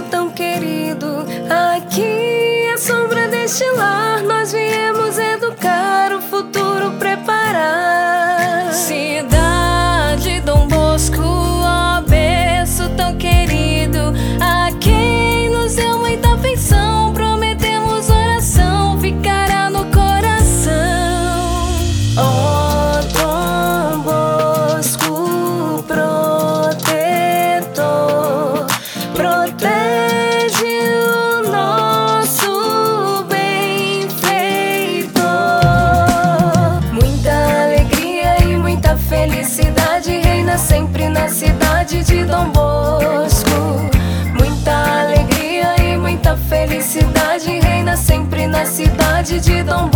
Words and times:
tão 0.00 0.21
cidade 48.64 49.40
de 49.40 49.62
Dom 49.64 49.90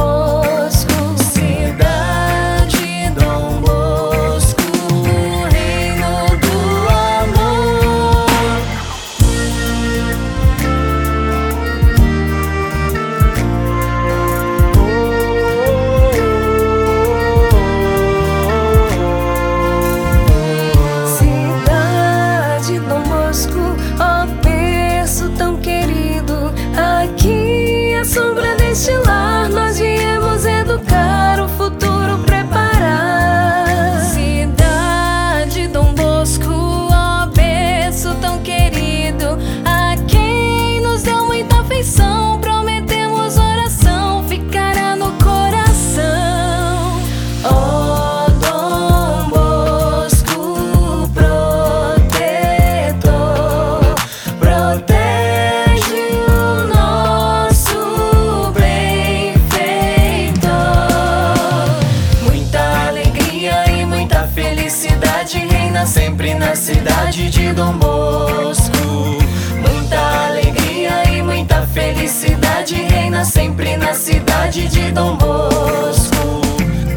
cidade 67.16 67.30
de 67.30 67.52
Dom 67.54 67.72
Bosco. 67.78 69.18
Muita 69.66 70.26
alegria 70.26 71.10
e 71.10 71.22
muita 71.22 71.62
felicidade 71.62 72.74
reina 72.74 73.24
sempre 73.24 73.74
na 73.78 73.94
cidade 73.94 74.68
de 74.68 74.92
Dom 74.92 75.16
Bosco. 75.16 76.42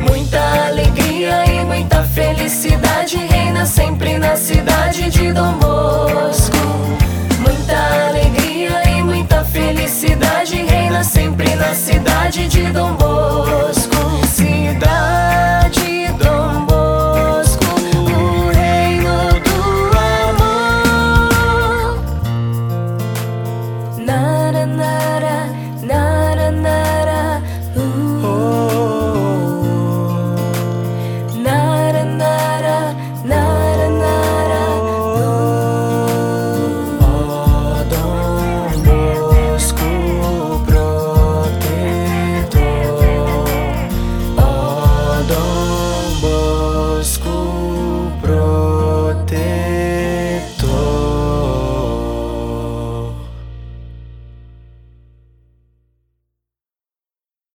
Muita 0.02 0.68
alegria 0.68 1.46
e 1.46 1.64
muita 1.64 2.04
felicidade 2.04 2.99